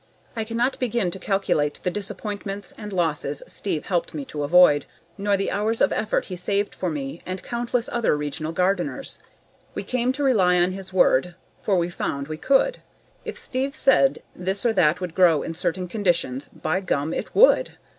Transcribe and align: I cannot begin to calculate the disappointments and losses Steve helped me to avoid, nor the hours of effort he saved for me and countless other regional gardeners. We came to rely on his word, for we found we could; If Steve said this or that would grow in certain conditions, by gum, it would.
I 0.35 0.43
cannot 0.45 0.79
begin 0.79 1.11
to 1.11 1.19
calculate 1.19 1.79
the 1.83 1.91
disappointments 1.91 2.73
and 2.75 2.91
losses 2.91 3.43
Steve 3.45 3.85
helped 3.85 4.15
me 4.15 4.25
to 4.25 4.41
avoid, 4.41 4.87
nor 5.15 5.37
the 5.37 5.51
hours 5.51 5.79
of 5.79 5.93
effort 5.93 6.25
he 6.25 6.35
saved 6.35 6.73
for 6.73 6.89
me 6.89 7.21
and 7.23 7.43
countless 7.43 7.87
other 7.87 8.17
regional 8.17 8.51
gardeners. 8.51 9.19
We 9.75 9.83
came 9.83 10.11
to 10.13 10.23
rely 10.23 10.57
on 10.59 10.71
his 10.71 10.91
word, 10.91 11.35
for 11.61 11.77
we 11.77 11.91
found 11.91 12.29
we 12.29 12.37
could; 12.37 12.81
If 13.25 13.37
Steve 13.37 13.75
said 13.75 14.23
this 14.35 14.65
or 14.65 14.73
that 14.73 15.01
would 15.01 15.13
grow 15.13 15.43
in 15.43 15.53
certain 15.53 15.87
conditions, 15.87 16.47
by 16.47 16.79
gum, 16.81 17.13
it 17.13 17.35
would. 17.35 17.73